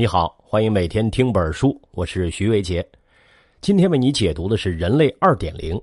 [0.00, 2.82] 你好，欢迎每天听本书，我是徐伟杰。
[3.60, 5.76] 今天为你解读的是《人类二点零》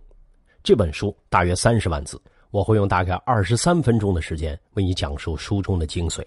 [0.63, 2.19] 这本书，大约三十万字，
[2.49, 6.25] 我会用大概二十三分钟的时间为你讲述书中的精髓。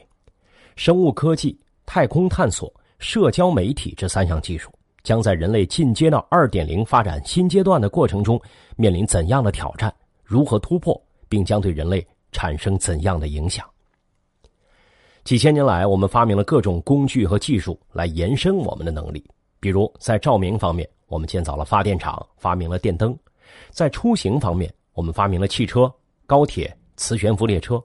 [0.76, 4.70] 生物科技、太空探索、社交媒体这三项技术，
[5.02, 8.40] 将在人类进阶到二点零发展新阶段的过程中
[8.76, 9.92] 面临怎样的挑战？
[10.22, 10.96] 如何突破，
[11.28, 13.68] 并将对人类产生怎样的影响？
[15.24, 19.24] 几千年来，我们发明了各种工具和技术来延伸我们的能力。
[19.60, 23.12] 比如，在照明方面，我们建造了发电厂，发明了电灯；
[23.70, 25.92] 在出行方面，我们发明了汽车、
[26.26, 27.76] 高铁、磁悬浮列车；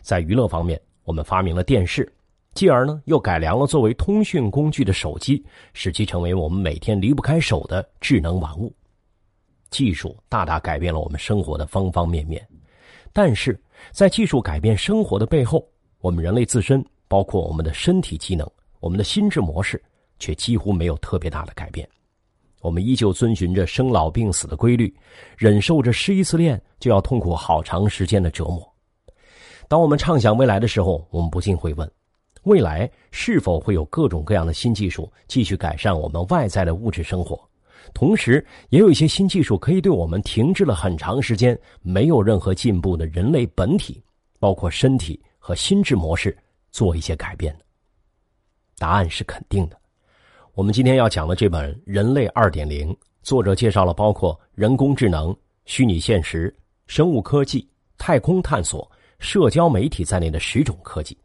[0.00, 2.10] 在娱乐方面，我们发明了电视，
[2.54, 5.44] 继而呢，又改良了作为通讯工具的手机，
[5.74, 8.74] 使其成为我们每天离不开手的智能玩物。
[9.68, 12.44] 技术大大改变了我们生活的方方面面，
[13.12, 13.60] 但是
[13.92, 15.64] 在技术改变生活的背后，
[16.00, 18.50] 我们人类自身，包括我们的身体机能、
[18.80, 19.82] 我们的心智模式，
[20.18, 21.86] 却几乎没有特别大的改变。
[22.62, 24.94] 我们依旧遵循着生老病死的规律，
[25.36, 28.66] 忍受着失一次恋就要痛苦好长时间的折磨。
[29.68, 31.90] 当我们畅想未来的时候，我们不禁会问：
[32.44, 37.38] 未来是否会有各种各样的新技术继续改善我们外在的物质生活？
[37.92, 44.02] 同时，也有一些新技术可以对我们停滞了很长时间、没有任何进步的人类本体，
[44.38, 45.20] 包括身体。
[45.40, 46.36] 和心智模式
[46.70, 47.64] 做一些改变的
[48.78, 49.76] 答案是肯定的。
[50.54, 56.54] 我们今天要讲的这本《人类二点零》，作者介绍了包括人工智能、虚拟现实、
[56.86, 57.68] 生物科技、
[57.98, 61.16] 太空探索、社交媒体在内的十种科技。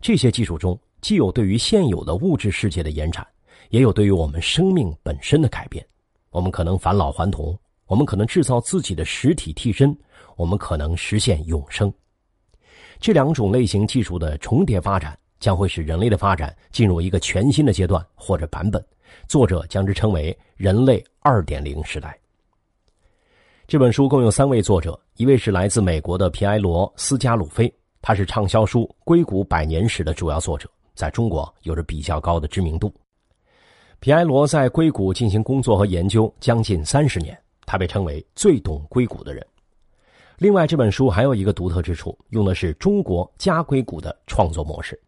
[0.00, 3.26] 这些技术中，既有对于现有的物质世界的延展，
[3.70, 5.84] 也有对于我们生命本身的改变。
[6.30, 9.96] 我们可能返老还童，我们可能制造自己的实体替身，
[10.36, 11.92] 我们可能实现永生。
[13.00, 18.84] 这两种类型技术的重叠发展，将会使人类的发展进入一个全新的阶段或者版本。
[19.26, 22.16] 作者将之称为“人类二点零时代”。
[23.66, 32.92] 这本书共有三位作者，一位是来自美国的皮埃罗·斯加鲁菲，他是畅销书《硅谷百年史》的主要作者，在中国有着比较高的知名度。
[33.98, 39.46] 皮埃罗在硅谷进行工作和研究将近三十年，他被称为最懂硅谷的人。
[40.40, 44.98] 另外，这本书还有一个独特之处，用的是中国加硅谷的创作模式。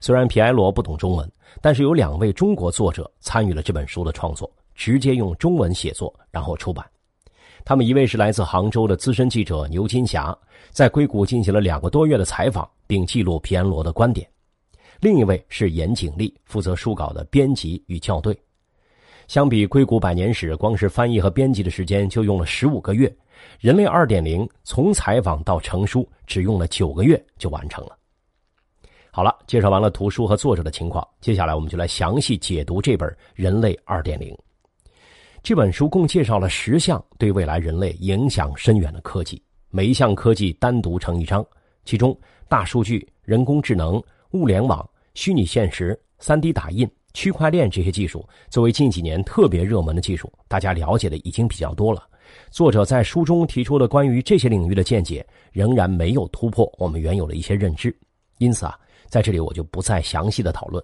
[0.00, 6.82] 虽然皮埃罗不懂中文，但是有两位中国作者参与了这本书的创作，直接用中文写作，然后出版。
[7.66, 10.34] 他们一位是来自杭州的资深记者牛金霞，
[10.70, 14.26] 在硅谷进行了两个多月的采访，并记录皮埃罗的观点；
[15.00, 18.34] 另一位是严景丽，负责书稿的编辑与校对。
[19.26, 23.14] 相比《硅谷百年史》，光是翻译和编辑的时间就用了十五个月。
[23.60, 27.96] 人类二点零从采访到成书只用了九个月就完成了。
[29.10, 34.32] 好了，介绍完了图书和作者的情况，接下来我们就来详细解读这本《人类二点零》。
[35.42, 41.44] 这本书共介绍了十项对未来人类影响深远的科技，每一项科技单独成一章。
[41.84, 42.16] 其中，
[42.48, 44.00] 大数据、人工智能、
[44.32, 52.02] 物联网、虚拟现实、三 D 打印、区块链这些技术，作为近几年特别热门的技术，大家了解的已经比较多了。
[52.50, 57.94] 作者在书中提出的关于这些领域的见解，仍然没有突破我们原有的一些认知，
[58.38, 58.78] 因此啊，
[59.08, 60.82] 在这里我就不再详细的讨论。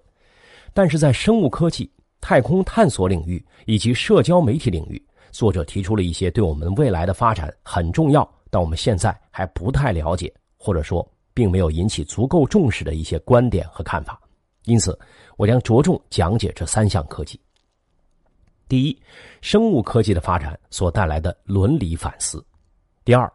[0.72, 1.91] 但是在生物科技、
[2.21, 5.00] 太空探索领域以及社交媒体领域，
[5.31, 14.21] 作者提出了一些对我们未来的发展很重要，但我们现在还不太了解，或者说并没有引起足够重视的一些观点和看法。
[14.65, 14.99] 因此，
[15.37, 17.38] 我将着重讲解这三项科技。
[18.69, 19.02] 第一，
[19.41, 22.38] 生物科技的发展所带来的伦理反思；
[23.04, 23.30] 第二，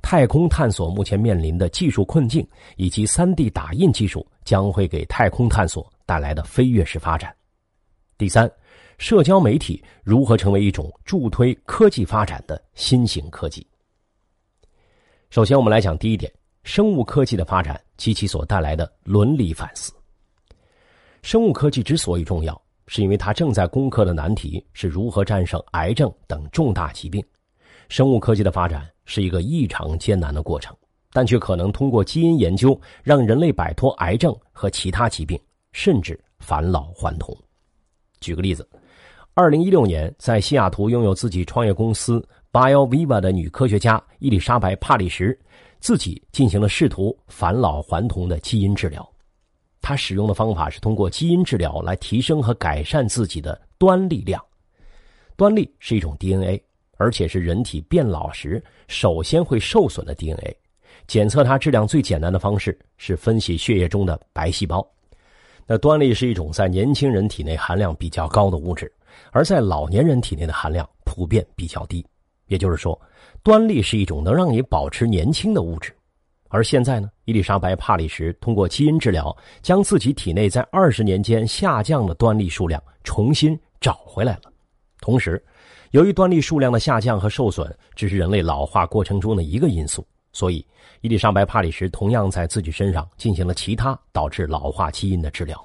[0.00, 2.46] 太空探索目前面临的技术困境，
[2.76, 7.30] 以及三 D 打印技术将会给太空探索带来的飞跃式发展；
[8.16, 8.50] 第三，
[8.96, 13.66] 社交媒体如何成为一种助推科技发展的新型科技。
[15.28, 16.32] 首先，我们来讲第一点：
[16.64, 19.92] 生物科技的发展及其所带来的伦理反思。
[21.22, 22.60] 生物科技之所以重要。
[22.92, 27.24] 是因为他正在攻克的难题是如何战胜癌症等重大疾病。
[27.88, 30.76] 生物科技的发展是一个异常艰难的过程，
[31.12, 35.38] 但却可能通过基因研究让人类摆脱癌症和其他疾病，
[35.70, 37.32] 甚至返老还童。
[38.18, 38.68] 举个例子，
[39.34, 42.20] 二零一六年在西雅图拥有自己创业公司
[42.50, 45.38] BioViva 的女科学家伊丽莎白·帕里什，
[45.78, 49.08] 自己进行了试图返老还童的基因治疗。
[49.80, 54.42] 他使用的方法是通过基因治疗来提升和改善自己的端粒量。
[55.36, 56.62] 端粒是一种 DNA，
[56.96, 60.54] 而且是人体变老时首先会受损的 DNA。
[61.06, 64.86] 检测它质量最简单的方式是分析血液中的白细胞。
[65.66, 68.92] 那端粒是一种在年轻人体内含量比较高的物质，
[69.32, 72.04] 而在老年人体内的含量普遍比较低。
[72.46, 73.00] 也就是说，
[73.42, 75.94] 端粒是一种能让你保持年轻的物质。
[76.50, 84.52] 而现在呢，伊丽莎白·帕里什通过基因治疗，将自己体内在二十年间下降的端粒数量重新找回来了。
[85.00, 85.42] 同时，
[85.92, 90.66] 由于端粒数量的下降和受损只是人类老化过程中的一个因素，所以
[91.02, 95.64] 伊丽莎白·帕里什同样在自己身上进行了其他导致老化基因的治疗。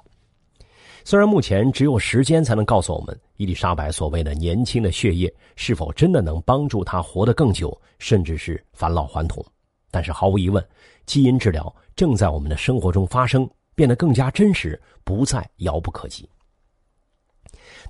[1.04, 9.44] 虽然目前只有时间才能告诉我们伊丽莎白所谓的年轻的血液是否真的能帮助她活得更久，甚至是返老还童。
[9.96, 10.62] 但是毫无疑问，
[11.06, 16.28] 基因治疗正在我们的生活中发生，变得更加真实，不再遥不可及。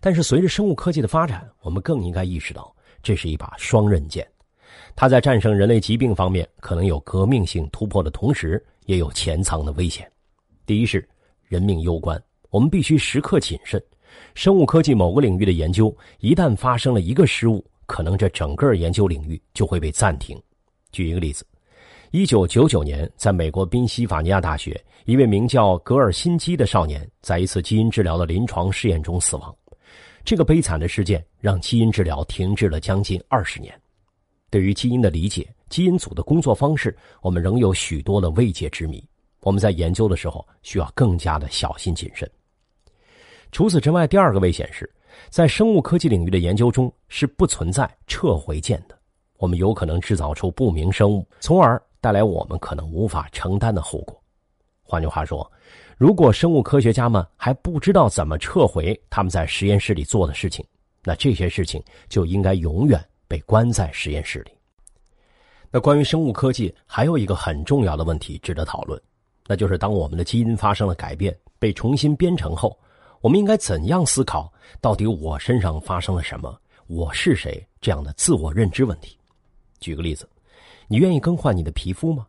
[0.01, 2.73] 但是随着生物科技的发展，我们更应该意识到，
[3.03, 4.25] 这是一把双刃剑，
[4.95, 10.09] 它在战胜人类疾病方面可能有革命性突破的同时，也有潜藏的危险。
[10.65, 11.09] 第一是
[11.43, 13.83] 人命攸关，我们必须时刻谨慎。
[14.37, 20.41] 生物科技某个领域的研究一旦发生了一个失误，可能这整个研究领域就会被暂停。
[20.93, 21.45] 举一个例子。
[22.13, 29.55] 一九九九年，在美国宾夕法尼亚大学，一位名叫格尔辛基的少年在一次基因治疗的临床试验中死亡。
[30.25, 33.75] 这个悲惨的事件让基因治疗停滞了将近二十年。
[34.51, 39.03] 对于基因的理解，基因组的工作方式，我们仍有许多的未解之谜。
[39.41, 42.31] 我们在研究的时候需要更加的小心谨慎。
[43.51, 44.89] 除此之外，第二个危险是，
[45.29, 48.97] 在生物科技领域的研究中是不存在撤回键的。
[49.39, 51.83] 我们有可能制造出不明生物，从而。
[52.07, 54.17] 带来我们可能无法承担的后果。
[54.85, 55.51] 换句话说，
[55.97, 60.65] 如果生物科学家们还不知道怎么撤回他们在实验室里做的事情，
[61.03, 64.53] 那这些事情就应该永远被关在实验室里。
[65.69, 69.03] 那关于生物科技，还有一个很重要的问题值得讨论，
[69.49, 72.79] 那就是当我们的基因发生了改变，被重新编程后，
[73.21, 76.57] 我们应该怎样思考到底我身上发生了什么，
[76.87, 79.19] 我是谁这样的自我认知问题。
[79.81, 80.25] 举个例子。
[80.89, 82.27] 你愿意更换你的皮肤吗？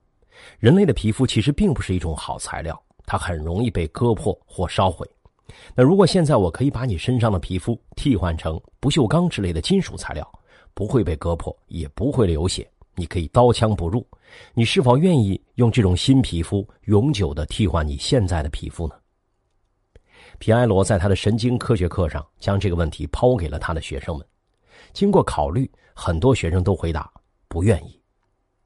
[0.60, 5.08] 人类的皮肤其实并不是一种好材料，它很容易被割破或烧毁。
[5.74, 10.30] 那如果现在我可以把你身上的皮肤替换成不锈钢之类的金属材料，
[10.74, 14.06] 不会被割破，也不会流血，你可以刀枪不入，
[14.54, 18.96] 你是否愿意用这种新皮肤永久的替换你现在的皮肤呢？
[20.38, 24.28] 皮埃罗在他的神经科学课上将这个问题抛给了他的学生们，
[24.94, 27.12] 经过考虑，很多学生都回答
[27.48, 28.00] 不愿意。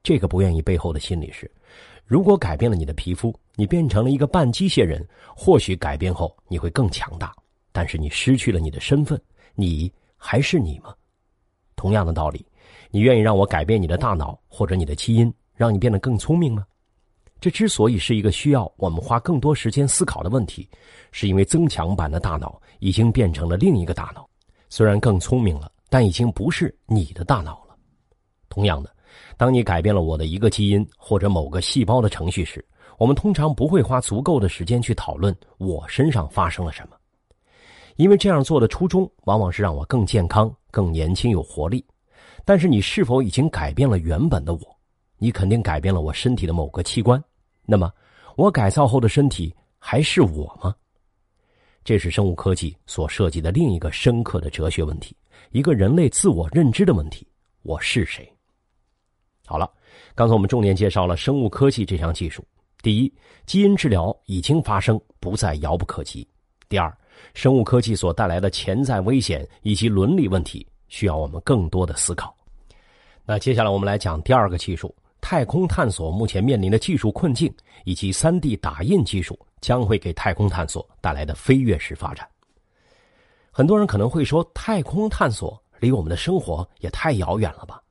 [0.04, 1.50] 这个不愿意背后的心理是：
[2.06, 7.34] 如果改变了你的皮肤，你变成了一个半机械人，或许改变后你会更强大，
[7.72, 9.22] 但是你失去了你的身份，
[9.54, 10.94] 你还是你吗？
[11.76, 12.46] 同样的道理，
[12.90, 16.66] 你愿意让我改变你的大脑或者你的基因，让你变得更聪明吗？
[17.40, 20.68] 这之所以是一个需要我们花更多时间思考的问题，
[21.12, 24.28] 是因为增强版的大脑已经变成了另一个大脑，
[24.70, 27.76] 虽然更聪明了，但已经不是你的大脑了。
[28.50, 28.94] 同样的。
[29.38, 32.64] 当你改变了我的一个基因或者某个细胞的程序时，
[32.98, 36.96] 我们通常不会花足够的时间去讨论我身上发生了什么，
[37.96, 41.84] 因为这样做的初衷往往是让我更健康、更年轻、有活力。
[42.46, 44.60] 但是你是否已经改变了原本的我？
[45.18, 47.24] 你肯定改变了我身体的某个器官，
[47.66, 47.92] 那么
[48.36, 50.76] 我改造后的身体还是我吗？
[51.84, 55.16] 这是生物科技所涉及的另一个深刻的哲学问题，
[55.52, 57.28] 一个人类自我认知的问题：
[57.64, 58.32] 我是谁？
[59.52, 59.70] 好了，
[60.16, 62.42] 刚才我们重点介绍了生物科技这项技术。
[62.82, 63.14] 第一，
[63.46, 66.26] 基因治疗已经发生，不再遥不可及。
[66.70, 66.98] 第二，
[67.34, 72.34] 生物科技所带来的潜在危险以及伦理问题，需要我们更多的思考。
[73.26, 77.54] 那接下来我们来讲第二个技术：太空探索目前面临的技术困境，
[77.84, 82.26] 以及三 D 打印技术将会给太空探索带来的飞跃式发展。
[83.52, 87.84] 很多人可能会说，太空探索离我们的生活也太遥远了吧？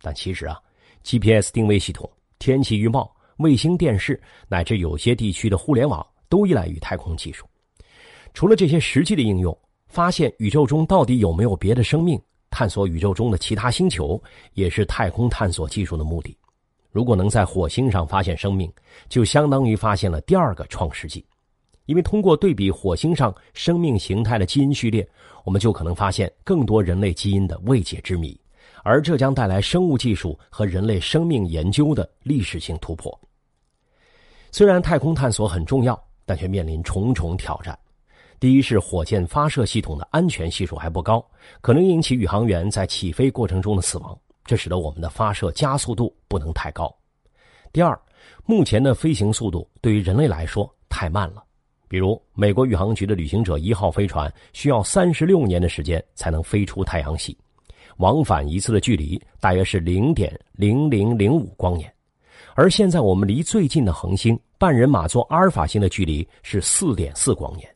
[0.00, 0.56] 但其实啊。
[1.04, 7.46] GPS 定位系统、天气预报、卫星电视，乃至有些地区的互联网，都依赖于太空技术。
[8.34, 16.36] 除了这些实际的应用，发现宇宙中到底有没有别的生命，探索宇宙中的其他星球，也是太空探索技术的目的。
[16.90, 18.70] 如果能在火星上发现生命，
[19.08, 21.24] 就相当于发现了第二个创世纪，
[21.86, 25.08] 因为通过对比火星上生命形态的基因序列，
[25.44, 28.38] 我们就可能发现更多人类基因的未解之谜。
[28.88, 33.20] 而这将带来生物技术和人类生命研究的历史性突破。
[34.50, 37.78] 虽然太空探索很重要，但却面临重重挑战。
[38.40, 41.22] 第一是火箭发射系统的安全系数还不高，
[41.60, 46.90] 可能引起宇航员在起飞过程中的死亡，这使得我们的发射加速度不能太高。
[47.70, 48.00] 第二，
[48.46, 51.44] 目前的飞行速度对于人类来说太慢了，
[51.88, 57.36] 比如，美国宇航局的旅行者一号飞船需要三十六年的时间才能飞出太阳系，
[57.98, 61.92] 往返一次的距离大约是零点零零零五光年。
[62.54, 67.68] 而现在我们离最近的恒星半人马座阿尔法星的距离是四点四光年，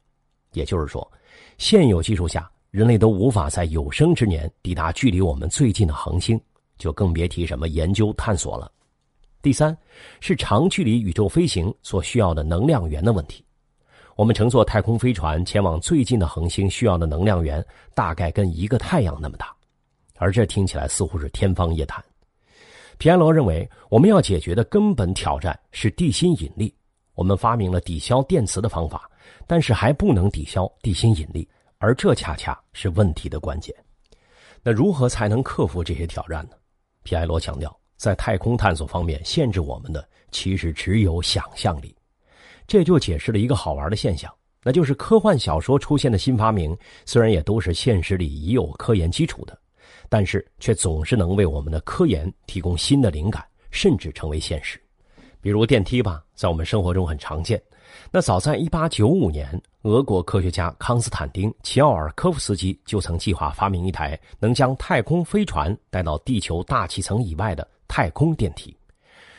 [0.55, 1.09] 也就是说，
[1.59, 6.41] 现有技术下，人类都无法在有生之年抵达距离我们最近的恒星，
[6.79, 8.71] 就更别提什么研究探索了。
[9.41, 9.77] 第三，
[10.21, 13.45] 是长距离宇宙飞行所需要的能量源的问题。
[14.17, 17.65] 我们乘坐太空飞船前往最近的恒星需要的能量源
[17.95, 19.55] 大概跟一个太阳那么大，
[20.23, 22.01] 而这听起来似乎是天方夜谭。
[22.97, 26.73] 皮埃罗认为，我们要解决的根本挑战是地心引力。
[27.15, 29.11] 我们发明了抵消电磁的方法，
[29.49, 31.49] 但是还不能抵消地心引力，
[31.79, 33.75] 而这恰恰是问题的关键。
[34.63, 36.53] 那如何才能克服这些挑战呢？
[37.03, 41.93] 皮埃罗强调，在太空探索方面，限制我们的其实只有想象力。
[42.69, 49.59] 这就解释了一个好玩的现象，那就是科幻小说出现的新发明，虽然也都是现实里已有科研基础的，
[50.13, 54.79] 但是却总是能为我们的科研提供新的灵感，甚至成为现实。
[55.41, 57.59] 比如电梯吧，在我们生活中很常见。
[58.11, 68.77] 那早在1895年，俄国科学家康斯坦丁·齐奥尔科夫斯基就曾计划发明一台能将太空飞船带到地球大气层以外的太空电梯，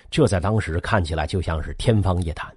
[0.10, 2.51] 这在当时看起来就像是天方夜谭。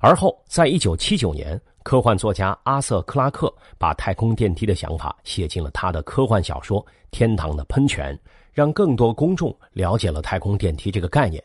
[0.00, 8.12] 而后，在一九七九年，科幻作家阿瑟·克拉克把太空电梯的想法写进了他的科幻小说《天堂的喷泉》，
[8.52, 11.40] 让更多公众了解了太空电梯这个概念。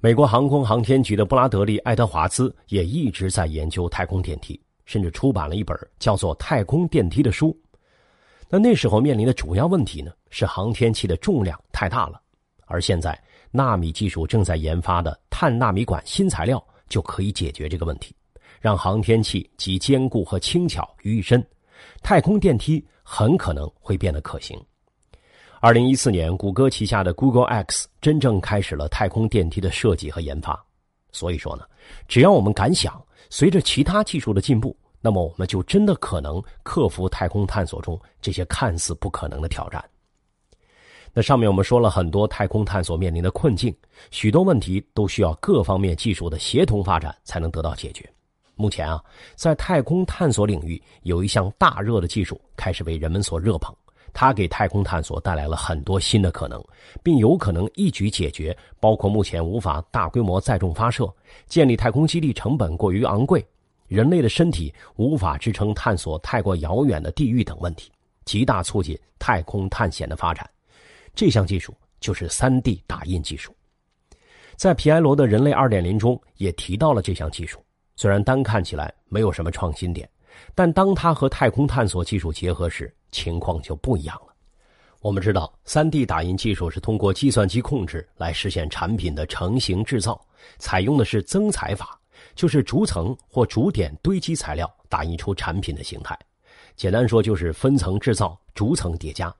[0.00, 7.58] 美国航空航天局的布拉德利·爱德华兹也一直在研究太空电梯，甚至出版了一本叫做《太空电梯》的书。
[8.50, 12.20] 那那时候面临的主要问题呢，是航天器的重量太大了，
[12.66, 13.18] 而现在
[13.50, 16.62] 纳米技术正在研发的碳纳米管新材料。
[16.86, 18.14] 就可以解决这个问题，
[18.64, 21.46] 让航天器集坚固和轻巧于一身，
[22.02, 24.58] 太空电梯很可能会变得可行。
[25.60, 30.58] 二零一四年，谷歌旗下的 Google X 真正开始了太空电梯的设计和研发。
[31.12, 31.64] 所以说呢，
[32.08, 39.84] 只要我们敢想，随着其他技术的进步，那么我们就真的可能克服太空探索中这些看似不可能的挑战。
[41.12, 43.76] 那上面我们说了很多太空探索面临的困境，
[44.10, 48.10] 许多问题都需要各方面技术的协同发展才能得到解决。
[48.56, 49.02] 目前啊，
[49.34, 53.74] 在太空探索领域有一项大热的技术开始被人们所热捧，
[54.12, 56.62] 它给太空探索带来了很多新的可能，
[57.02, 61.12] 并有可能一举解决包括目前无法大规模载重发射、
[61.46, 63.44] 建立太空基地成本过于昂贵、
[63.88, 67.90] 人类的身体无法支撑探索太过遥远的地域等问题，
[68.24, 70.48] 极大促进太空探险的发展。
[71.12, 73.52] 这项技术就是三 D 打印技术，
[74.54, 77.63] 在皮埃罗的人类二点零中也提到了这项技术。
[77.96, 80.08] 虽然单看起来没有什么创新点，
[80.54, 84.34] 但当它和太空探索技术结合时，情况就不一样了。
[85.00, 90.20] 我们知道，三 D 打印技术是通过计算机控制来实现产品的成型制造，
[90.58, 92.00] 采用的是增材法，
[92.34, 96.18] 就是逐层或逐点堆积材料，打印出产品的形态。
[96.74, 99.32] 简单说，就是分层制造，逐层叠加。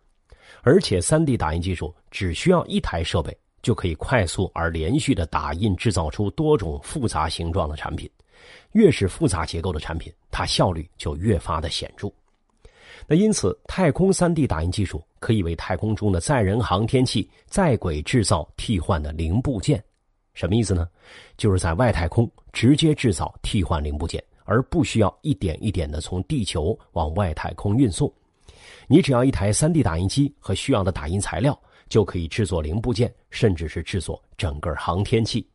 [0.63, 8.09] 而且，3D 打印技术只需要一台设备，就可以快速而连续的打印制造出多种复杂形状的产品。
[8.75, 12.09] 越是复杂结构的产品，它效率就越发的显著。
[13.07, 19.83] 那因此，太空 3D 打印技术可以为太空中的载人航天器在轨制造替换的零部件。
[20.33, 20.89] 什么意思呢？
[21.37, 28.13] 就是在外太空直接制造替换零部件，而不需要一点一点的从地球往外太空运送。
[28.89, 35.47] 你只要一台 3D 打印机和需要的打印材料，就可以制作零部件，甚至是制作整个航天器，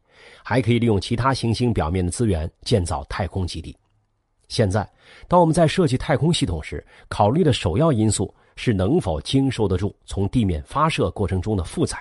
[0.43, 3.75] 还可以利用其他行星表面的资源建造太空基地。
[4.47, 4.89] 现在，
[5.27, 11.97] 当我们在设计太空系统时，考虑的首要因素是能否经受得住从地面发射过程中的负载，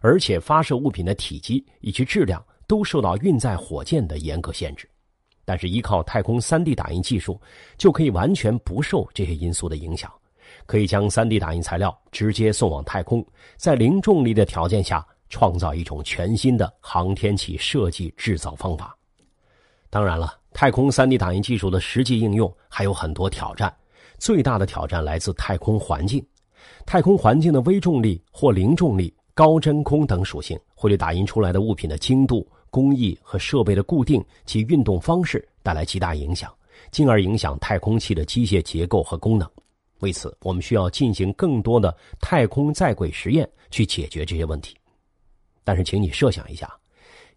[0.00, 4.88] 而且发射物品的体积以及质量都受到运载火箭的严格限制。
[5.44, 7.38] 但是，依靠太空 3D 打印技术，
[7.76, 10.10] 就可以完全不受这些因素的影响。
[10.64, 13.22] 可以将 3D 打印材料直接送往太空，
[13.56, 18.96] 在零重力的条件下创造一种全新的航天器设计制造方法。
[19.90, 23.74] 当然了，太空 3D 打印技术的实际应用还有很多挑战，
[24.18, 26.24] 最大的挑战来自太空环境。
[26.86, 36.52] 太空环境的微重力或零重力、高真空等属性会对打印出来的物品的精度、工艺和设备的固定及运动方式带来极大影响，
[36.90, 39.48] 进而影响太空器的机械结构和功能。
[40.00, 44.76] 为此，我们需要进行更多的太空在轨实验去解决这些问题。
[45.64, 46.72] 但是，请你设想一下，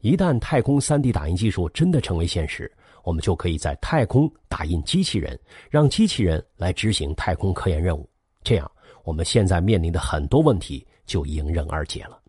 [0.02, 2.72] 一旦太空 3D 打印技术真的成为现实，
[3.04, 8.08] 我们就可以在太空打印机器人，让机器人来执行太空科研任务。
[8.44, 8.70] 这样，
[9.04, 12.20] 我们现在面临的很多问题就迎刃而解了。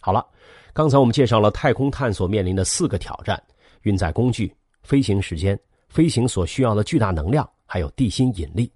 [0.00, 0.24] 好了，
[0.72, 3.42] 刚才我们介绍了太空探索面临的四个挑战：
[3.82, 5.58] 运载工具、飞行时间、
[5.88, 8.72] 飞行所需要的巨大能量，还有地心引力。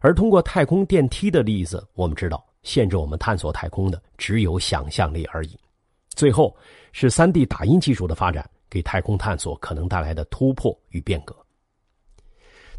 [0.00, 5.56] 而通过太空电梯的例子，我们知道，限制我们探索太空的只有想象力而已。
[6.16, 6.54] 最后
[6.90, 11.34] 是 3D 打印技术的发展，给太空探索可能带来的突破与变革。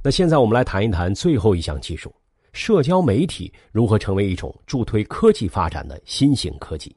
[0.04, 2.14] 那现在我们来谈一谈最后一项技术：
[2.52, 6.94] 社交媒体如何成为一种助推科技发展的新型科技？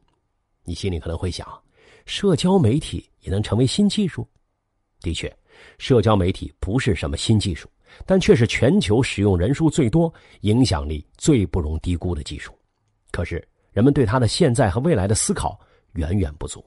[0.65, 1.47] 你心里可能会想，
[2.07, 4.27] 社交媒体也能成为新技术？
[5.01, 5.33] 的确，
[5.79, 7.69] 社交媒体不是什么新技术，
[8.05, 12.53] 但却是全球使用人数最多、影响力最不容低估的技术。
[13.11, 15.59] 可是，人们对它的现在和未来的思考
[15.95, 16.65] 远远不足。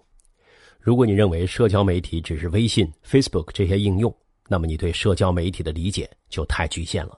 [0.80, 4.14] 如果你认为社交媒体只是微信、Facebook 这些应用，
[4.50, 7.18] 那么你对社交媒体的理解就太局限了。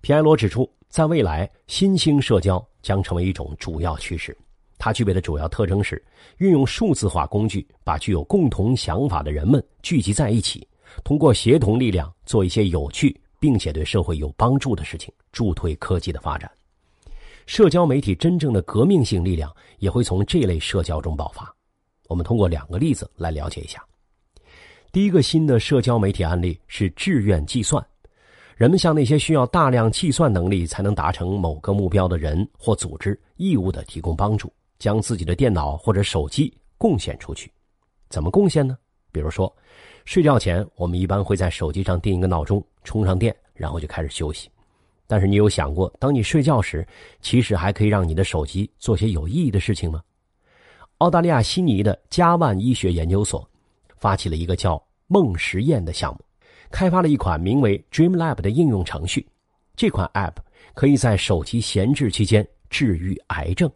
[0.00, 4.36] 皮埃罗指出，在未来，新兴社交将成为一种主要趋势。
[4.78, 6.02] 它具备的主要特征是
[6.38, 10.66] 运用数字化工具，把具有共同想法的人们聚集在一起，
[11.02, 16.50] 通过协同力量做一些有趣并且对社会有帮助的事情，助推科技的发展。
[17.46, 21.54] 社交媒体真正的革命性力量也会从这类社交中爆发。
[22.08, 23.82] 我们通过两个例子来了解一下。
[24.92, 27.84] 第一个新的社交媒体案例是志愿计算，
[28.56, 34.52] 人们向那些需要大量计算能力才能达成某个目标的人或组织义务的提供帮助。
[34.76, 37.50] 将自己的电脑或者手机贡献出去，
[38.10, 38.76] 怎么贡献呢？
[39.12, 39.50] 比如说，
[40.04, 44.50] 睡觉前我们一般会在手机上定一个闹钟，充上电，然后就开始休息。
[45.06, 46.86] 但是你有想过，当你睡觉时，
[47.20, 50.02] 其实还可以让你的手机做些有意义的事情吗？
[50.98, 53.46] 澳大利亚悉尼的加万医学研究所
[53.98, 56.20] 发起了一个叫“梦实验”的项目，
[56.70, 59.26] 开发了一款名为 Dream Lab 的应用程序。
[59.76, 60.36] 这款 App
[60.72, 63.70] 可以在手机闲置期间治愈癌症。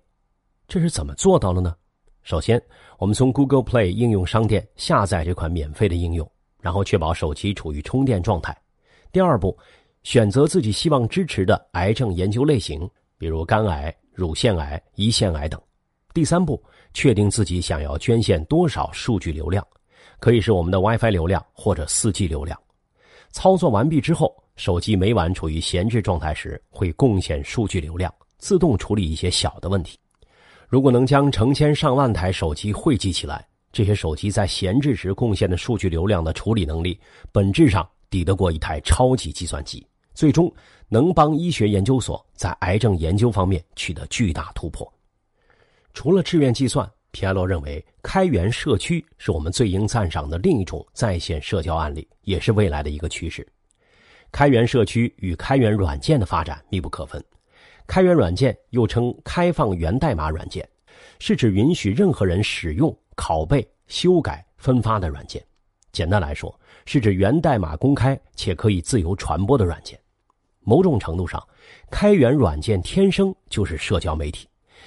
[0.68, 1.74] 这是怎么做到的呢？
[2.22, 2.62] 首先，
[2.98, 8.57] 我们从 Google Play 应用商店下载这款免费的应用，然后确保手机处于充电状态。
[9.11, 9.57] 第二步，
[10.09, 15.61] 选择自己希望支持的癌症研究类型，比如肝癌、乳腺癌、胰腺癌等。
[16.14, 19.62] 第三步，确定自己想要捐献多少数据流量，
[20.18, 22.59] 可以是我们的 WiFi 流量或者 4G 流量。
[23.33, 29.99] 操作完毕之后，手机每晚处于闲置状态时会贡献数据流量，自动处理一些小的问题。
[30.68, 36.99] 如果能将成千上万台手机汇集起来，这些手机在闲置时贡献的数据流量的处理能力，
[37.31, 39.87] 本质上抵得过一台超级计算机，
[40.18, 40.52] 最终
[40.88, 44.92] 能帮医学研究所在癌症研究方面取得巨大突破。
[45.94, 53.46] 除了志愿计算，皮埃洛认为开源社区是我们最应赞赏的另一种在线社交案例，也是未来的一个趋势。
[54.33, 57.24] 开源社区与开源软件的发展密不可分。
[57.87, 60.68] 开源软件又称开放源代码软件，
[61.20, 65.40] 是指允许任何人使用、拷贝、修改、分发的软件。
[65.92, 66.52] 简单来说，
[66.87, 69.96] 是指源代码公开且可以自由传播的软件。
[70.68, 71.42] 某种程度上，
[71.90, 74.46] 开源软件天生就是社交媒体，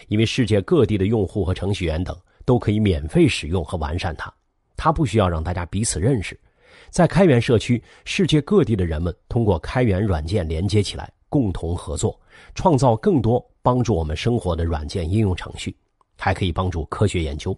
[0.09, 2.15] 因为世界各地的用户和程序员等
[2.45, 4.31] 都可以免费使用和完善它。
[4.77, 6.39] 它不需要让大家彼此认识，
[6.91, 11.11] 在开源社区，世界各地的人们通过开源软件连接起来。
[11.29, 12.19] 共同合作，
[12.55, 15.73] 创造更多帮助我们生活的软件应用程序，
[16.17, 17.57] 还可以帮助科学研究。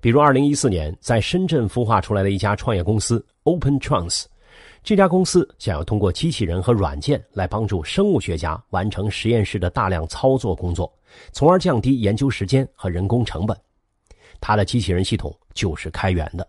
[0.00, 4.26] 比如，二零一四年在深圳孵化出来的一家创业公司 Open Trans，
[4.86, 10.96] 这家公司想要通过机器人和软件来帮助生物学家完成实验室的大量操作工作，
[11.32, 13.56] 从而降低研究时间和人工成本。
[14.40, 16.46] 它的机器人系统就是开源的，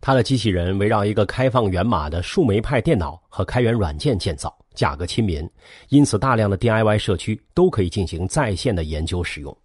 [0.00, 4.52] 它的机器人围绕一个开放源码的树莓派电脑和开源软件建造。
[4.74, 5.48] 价格亲民，
[5.88, 9.56] 因此大量的 DIY 社区都可以进行在线的研究使用。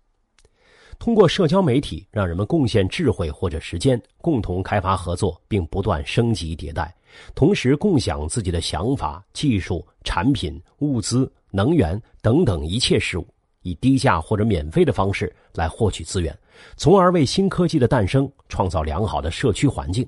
[0.99, 6.93] 通过社交媒体，让人们贡献智慧或者时间，共同开发合作，并不断升级迭代，
[7.36, 13.28] 同时共享自己的想法、技术、产品、物资、能源等等一切事物，
[13.62, 16.38] 以低价或者免费的方式来获取资源，
[16.78, 20.08] 从而为新科技的诞生创造良好的社区环境。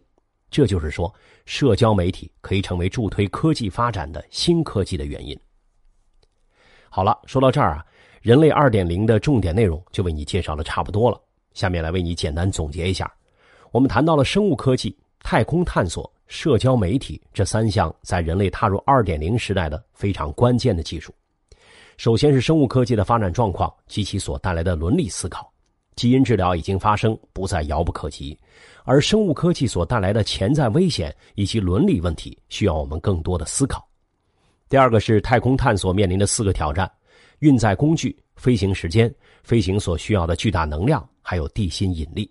[0.50, 1.12] 这就是说，
[1.46, 5.36] 社交媒体可以成为助推科技发展的新科技的原因。
[6.90, 7.84] 好了，说到这儿啊，
[8.22, 11.20] 人类二点零的重点内容就为你介绍的差不多了。
[11.56, 13.12] 下面来为你简单总结一下：
[13.72, 21.14] 我们谈到了生物科技、太空探索、社交媒体这三项在人类踏入二点零时代的非常关键的技术。
[21.96, 25.54] 首先是生物科技的发展状况及其所带来的伦理思考。
[25.96, 28.36] 基因治疗已经发生，不再遥不可及，
[28.84, 33.88] 而生物科技所带来的潜在危险以及伦理问题，需要我们更多的思考。
[34.68, 36.92] 第二个是太空探索面临的四个挑战：
[37.42, 42.28] 运载工具、飞行时间、飞行所需要的巨大能量，还有地心引力。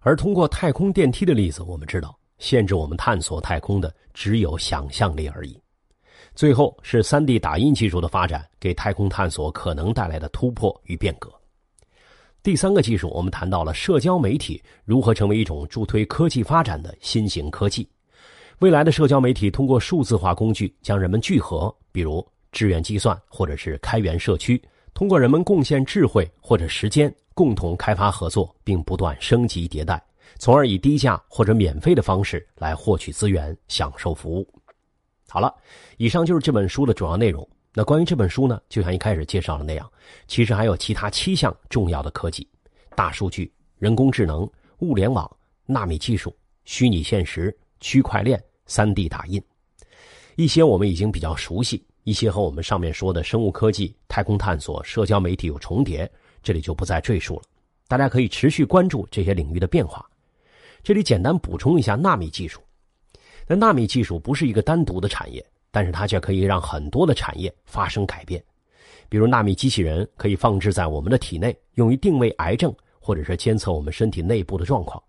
[0.00, 5.56] 而通过太空电梯的例子，我们知道，限制我们探索太空的只有想象力而已。
[6.34, 11.30] 最后是 3D 打印技术的发展，给太空探索可能带来的突破与变革。
[12.42, 17.86] 第三个技术，我们谈到了社交媒体如何成为一种助推科技发展的新型科技。
[18.60, 24.62] 未来的社交媒体通过数字化工具将人们聚合，比如志愿计算或者是开源社区，
[24.94, 30.02] 通过人们贡献智慧或者时间，共同开发合作，并不断升级迭代，
[30.40, 34.48] 从而以低价或者免费的方式来获取资源，享受服务。
[35.28, 35.54] 好了，
[35.98, 37.46] 以上就是这本书的主要内容。
[37.74, 39.88] 那关于这本书呢，就像一开始介绍的那样，
[40.26, 42.48] 其实还有其他七项重要的科技：
[42.96, 45.30] 大数据、人工智能、物联网、
[45.66, 49.40] 纳米技术、虚拟现实、区块链、三 D 打印。
[50.36, 56.10] 一些我们已经比较熟悉，一些和我们上面说的生物科技、太空探索、社交媒体有重叠，
[56.42, 57.42] 这里就不再赘述了。
[57.86, 60.09] 大家可以持续关注这些领域的变化。
[60.82, 62.60] 这里简单补充一下纳米技术。
[63.46, 65.44] 那纳米技术不是一个单独的产业。
[65.72, 68.42] 但是它却可以让很多的产业发生改变，
[69.08, 75.00] 比如纳米机器人可以放置在我们的体内，用于定位癌症或者是监测我们身体内部的状况。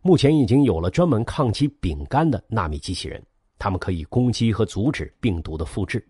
[0.00, 3.20] 目前已经有了专门抗击丙肝的纳米机器人，
[3.58, 6.06] 它们可以攻击和阻止病毒的复制。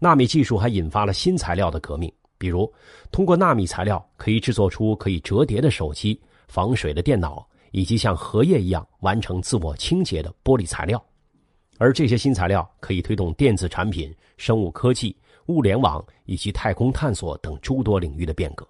[0.00, 2.68] 纳米技术还引发了新材料的革命，比如
[3.12, 11.04] 通过纳米材料可以制作出可以折叠的手机、防水的电脑，以及像荷叶一样完成自我清洁的玻璃材料。
[11.78, 18.64] 而这些新材料可以推动电子产品、生物科技、物联网以及太空探索等诸多领域的变革。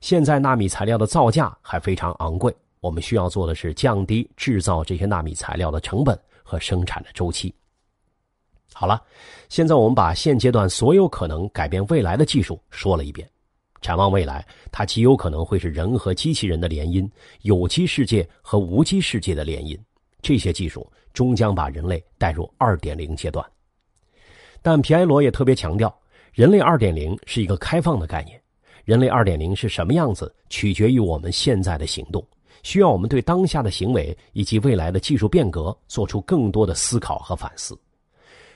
[0.00, 7.52] 现在纳米材料的造价还非常昂贵，我们需要做的是降低制造这些纳米材料的成本和生产的周期。
[8.72, 9.02] 好了，
[9.48, 13.28] 现在我们把现阶段所有可能改变未来的技术说了一遍。
[13.82, 17.06] 展望未来，它极有可能会是人和机器人的联姻，
[17.42, 19.78] 有机世界和无机世界的联姻。
[20.22, 23.44] 这些技术终将把人类带入二点零阶段，
[24.62, 25.92] 但皮埃罗也特别强调，
[26.32, 28.40] 人类二点零是一个开放的概念。
[28.84, 32.24] 人类二点零是什么样子，取决于我们现在的行动，
[32.62, 37.78] 需要我们对当下的行为以及未来的技术变革做出更多的思考和反思。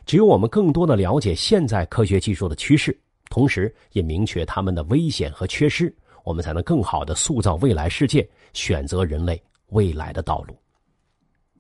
[0.05, 2.97] 只有我们更多的了解现在科学技术的趋势，
[3.29, 10.57] 同时也明确他们的危险和缺失，我们才能更好的塑造未来世界，选择人类未来的道路。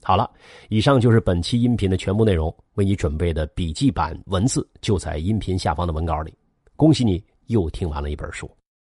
[0.02, 0.30] 好了，
[0.68, 2.54] 以上就是本期音频的全部内容。
[2.74, 6.32] 为你准备的笔记版文字就在音频下方的文稿里。
[6.76, 8.48] 恭喜你又听完了一本书。